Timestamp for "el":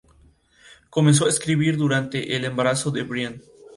2.35-2.43